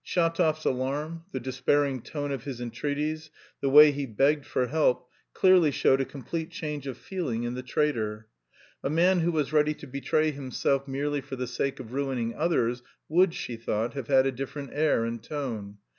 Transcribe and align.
Shatov's 0.03 0.65
alarm, 0.65 1.25
the 1.31 1.39
despairing 1.39 2.01
tone 2.01 2.31
of 2.31 2.43
his 2.43 2.59
entreaties, 2.59 3.29
the 3.61 3.69
way 3.69 3.91
he 3.91 4.07
begged 4.07 4.47
for 4.47 4.65
help, 4.65 5.07
clearly 5.35 5.69
showed 5.69 6.01
a 6.01 6.05
complete 6.05 6.49
change 6.49 6.87
of 6.87 6.97
feeling 6.97 7.43
in 7.43 7.53
the 7.53 7.61
traitor: 7.61 8.27
a 8.83 8.89
man 8.89 9.19
who 9.19 9.31
was 9.31 9.53
ready 9.53 9.75
to 9.75 9.85
betray 9.85 10.31
himself 10.31 10.87
merely 10.87 11.21
for 11.21 11.35
the 11.35 11.45
sake 11.45 11.79
of 11.79 11.93
ruining 11.93 12.33
others 12.33 12.81
would, 13.07 13.35
she 13.35 13.55
thought, 13.55 13.93
have 13.93 14.07
had 14.07 14.25
a 14.25 14.31
different 14.31 14.71
air 14.73 15.05
and 15.05 15.21
tone. 15.21 15.77